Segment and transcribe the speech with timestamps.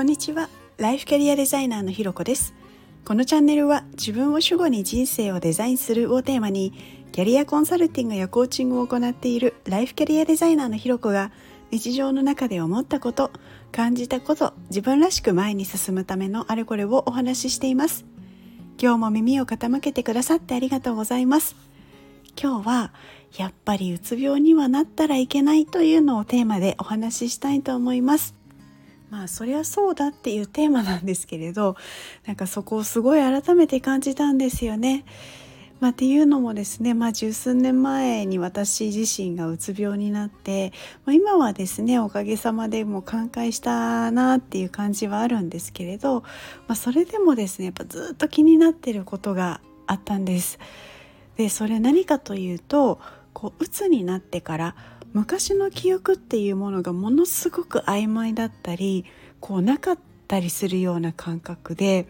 [0.00, 0.48] こんにちは。
[0.78, 2.54] ライフキャリアデザイナーのひろこです。
[3.04, 6.72] このチャンネルは自分を主語に人生をデザインするをテーマに
[7.12, 11.32] キャリアコンサルティングやコーチングを行っているライフキャリアデザイナーのひろこが
[11.70, 13.30] 日常の中で思ったこと
[13.72, 18.06] 感じたこと自分らしく前に進むためのあれこれをお話ししています。
[18.80, 21.56] 今日も耳を傾けてくださってありがとうございます。
[22.42, 22.94] 今日は
[23.36, 28.39] やっぱりうつ病にはなったらいけないというのをテーマでお話ししたいと思います。
[29.10, 31.76] まあそりゃそうだっていうテーマなんですけれど
[32.26, 35.04] なんかそこをすごい改めて感じたんですよね。
[35.80, 40.74] まあ、っていうのもですね、まあ、十数年前に私自身がうつ病になって、
[41.06, 46.28] まあ、今はですねおかげさまでもう寛解したなっていう感じはあるんですけれど、ま
[46.68, 50.58] あ、それでもですねやっぱずっと気になってることがあったんです。
[51.38, 53.00] でそれ何かというと
[53.32, 54.76] こう鬱になってから
[55.12, 59.04] 昔の記憶っていうものがものすごく曖昧だったり
[59.40, 62.06] こうなかったりするような感覚で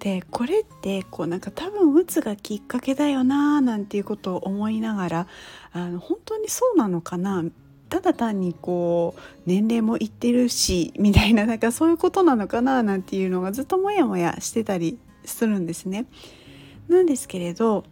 [0.00, 5.26] でこれってこうなんか多分うつがきっかけだよなーなんていうことを思いながら
[5.72, 7.44] あの本当にそうなのかな？
[7.88, 16.06] ただ単にこう年齢もいってるしみたいななんかそういうことなのかななんていうのがずっとモヤモヤしてたりするんですね。
[16.88, 17.84] なんですけれど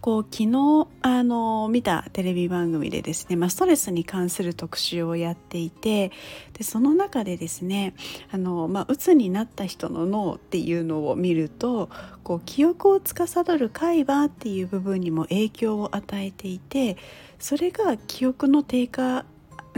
[0.00, 6.10] こう昨日あの見たテレビ番組でですね、まあ、ストレスに関する特集をやっていて
[6.52, 7.94] でその中でですね
[8.30, 11.90] あの、まあ、うつになった人の脳っていうのを見ると
[12.22, 16.96] こう記憶を司る海馬っていう部分にも影響を与えていて
[17.38, 19.24] それが記憶の低下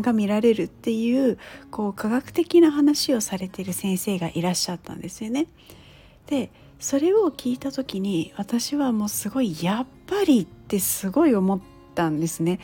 [0.01, 1.39] が見られるっていう
[1.71, 5.47] こう科学的な話をされている先生がいらっしゃったんですよね。
[6.27, 6.51] で
[6.85, 11.61] それを聞いた時に私はもうすごいやっぱりってすごい思っ
[11.95, 12.61] たんですね。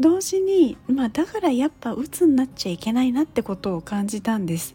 [0.00, 4.74] 同時に、まあ、だからやっぱ鬱になっちゃいけないなってことを感じたんです。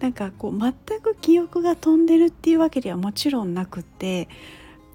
[0.00, 0.72] なんかこう全
[1.02, 4.30] く記憶が飛んでるっていうわけではもちろんなくって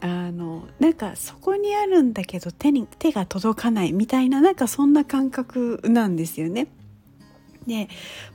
[0.01, 6.69] あのなんかそこにあるんだけど手に手が届かないみたいななんかそんな感覚なんですよね。
[7.67, 7.89] で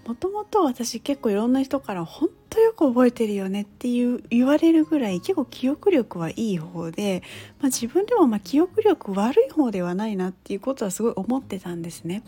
[0.07, 7.23] もともと私結構いろんな人から本当よく覚えてるよねっていう言われるぐらい結構記憶力はいい方で、
[7.59, 12.23] まあ、自分でもま記憶力悪い方ではないなっていうことはすごい思ってたんですね。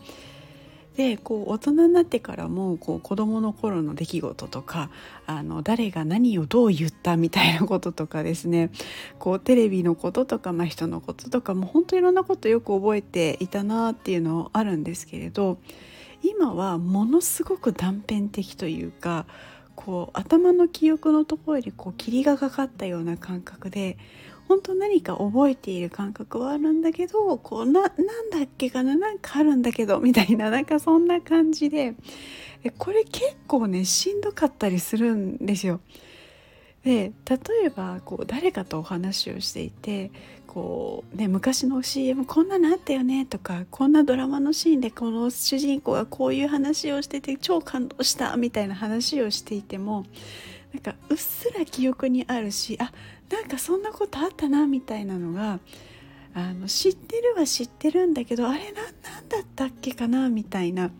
[0.96, 4.90] でこう大人になってからもこう子どもの頃の出来事とか
[5.26, 8.70] あの誰が何をどう言ったみたいなこととかですね
[9.18, 15.58] こうテレビのこととか、まあ、人のこととかも本当いろんなことよく覚えていたなっていうのあるんですけれど
[16.24, 19.26] 今はものすごく断片的というか
[19.74, 23.98] こう頭の記憶のところよりこう霧がかかったような感覚で
[24.48, 27.90] 本当何か覚えている感覚はあるんだけどこうななん
[28.30, 31.94] だっけかななんかあるんだけどみたいななんかそんな感じで
[32.78, 35.80] これ結構ねしんどかったりするんですよ。
[36.84, 40.10] で例えばこう誰かとお話をしていて
[40.46, 50.04] こう、ね、昔の CM こんなのあったよねとかこんなドラマのシーンでこの主人公がこういう話をしてて超感動したみたいな話をしていても
[50.74, 52.92] なんかうっすら記憶にあるしあ
[53.30, 55.60] なんかそんなことあったなみたいなのが
[56.34, 58.74] あの知ってるは知ってるんだけどあれ何
[59.28, 60.90] だったっけかなみたいな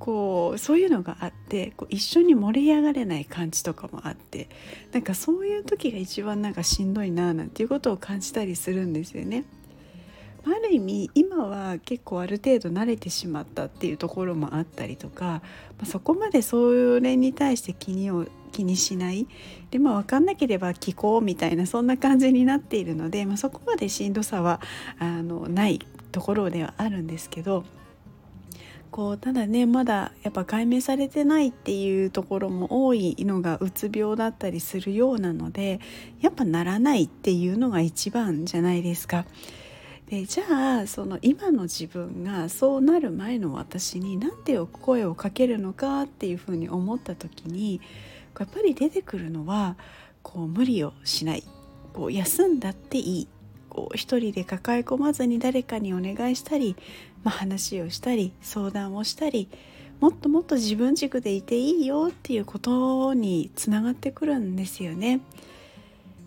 [0.00, 4.48] こうそういうのがあってこう一緒に盛り上がれない感じとかもあって
[4.92, 9.44] なんかそういう時が一番なんかしんどいななんていうことを感じたりするんですよね。
[10.46, 15.42] ある意味今は結構ある程度慣れてしまったっていうところもあったりとか、ま
[15.82, 19.26] あ、そこまでそれに対して気にを気にしない
[19.70, 24.62] でまあ分かんなければ聞こうみたいなそんな感じになっているので、まあ、そこまでしんどさは
[24.98, 25.78] あのない
[26.10, 27.64] ところではあるんですけど
[28.90, 35.80] こうただねまだやっぱ解明されてないっていうところも多いのがうつ病だったりするようなので
[36.20, 39.26] やっぱならないっていうのが一番じゃないですか。
[40.06, 47.80] でじゃあその今の自分がそうなる前の私に何て声をかけるのかっていうふうに思った時に
[48.36, 49.76] やっぱり出てくるのは
[50.22, 51.44] こう無理をしない
[51.92, 53.28] こう休んだっていい
[53.70, 56.76] こう一人で抱え込まずに誰かにお願いしたり、
[57.22, 59.48] まあ、話をしたり相談をしたり
[60.00, 65.20] もっともっと自分軸でいていいよっていうことにつながってくるんですよね。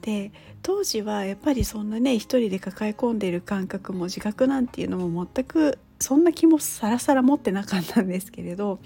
[0.01, 0.31] で
[0.61, 8.79] 当時はやっぱりそんなね一人で抱え込んでいる感覚も自覚なんていうのも全くそんな気もさらさら持ってなかったんですけれど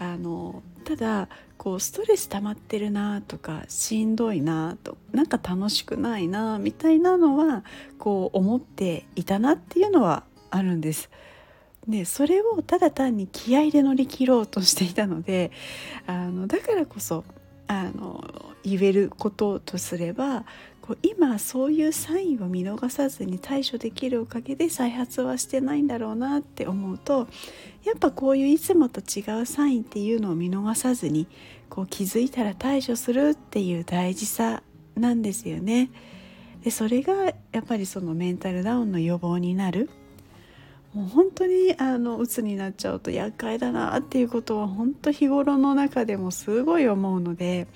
[0.00, 7.64] あのただこうストレス溜まってるなとかしんどいなとなんか楽しくないなみたいなのは
[7.98, 11.10] こう思っていたなっていうのはあるんです。
[11.88, 15.50] でそれをただ単に気合で乗り切ろうとしていたので
[16.06, 17.24] あのだからこそ
[17.66, 18.22] あの
[18.62, 20.44] 言えることとすれば
[20.82, 27.28] こう今そういうサインを見逃さずに対処できるおかげで再発はしてないんだろうなって思うと
[27.84, 31.26] やっぱこういういつもと違うサインっていうのを見逃さずに
[31.70, 34.62] こう気づいたら対処するっていう大事さ
[34.94, 35.90] なんですよね。
[36.64, 37.14] でそれが
[37.52, 39.88] やっぱりそのメンタルダウンの予防になる
[40.94, 47.66] もう本当にあの鬱になっちゃうと厄介だなっていうことは本当日頃の中でもすごい思うので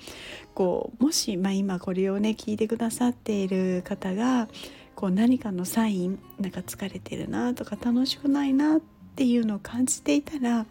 [0.55, 4.47] こうもし、まあ、今これをね聞いてくださっている方が
[4.95, 8.79] こう何かのサインなんか疲れてるなとか楽しくないなっ
[9.15, 10.65] ていうのを感じていたら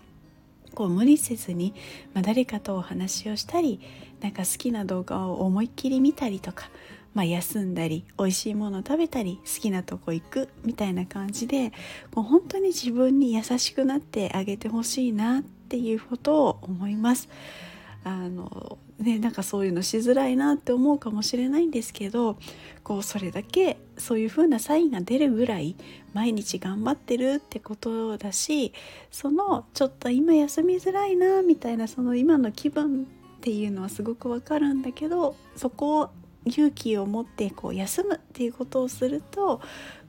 [0.75, 1.75] こう無理せずに、
[2.15, 3.81] まあ、誰かとお話をしたり
[4.21, 6.71] なんか好きな動画を思いっきり見たりとか、
[7.15, 11.73] まあ、休んだり美味しいものを食べたり好きなとこ行くみたいな感じで
[12.15, 17.29] もう本当に自分に優しくなってあげてほしいなっていうことを思います。
[18.05, 22.37] あのね、なんかそういうのしづらいなって思うかもしれないんですけど
[22.83, 25.77] こうそれだけそういう風なサインが出るぐらい
[26.13, 28.73] 毎日頑張ってるってことだし
[29.11, 36.11] そのちょっと今休みづらいなみたいなその今の気分っていうのはすごくわかるんだけどそこを
[36.45, 39.61] 勇気を持ってこう休むっていうことをすると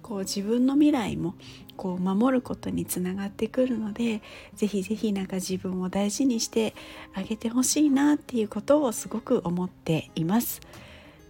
[0.02, 1.36] こう自分の未来も
[1.78, 4.22] こう守ることにつながってくるので
[4.56, 6.76] ぜひぜひなんか自分を大事にして
[7.14, 10.62] あげてほしいなっていうことをすごく思っています。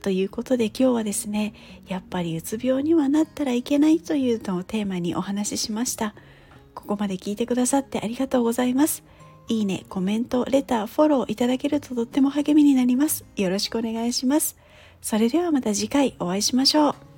[0.01, 1.53] ということで今日はですね
[1.88, 6.13] やっぱりうつ病にはなったらいけないというのをテーマにお話ししました。
[6.75, 9.03] ここまで聞いてくださってありがとうございます。
[9.47, 13.23] いいねコメントレターフォローいただけるととっても励みになります。
[13.38, 14.57] よろしくお願いします。
[15.03, 17.12] それではまた次回お会いしましょう。